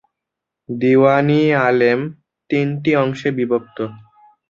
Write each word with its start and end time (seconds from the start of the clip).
দিওয়ান-ই-আলম 0.69 1.99
তিনটি 2.49 2.91
অংশে 2.95 3.29
বিভক্ত। 3.31 3.77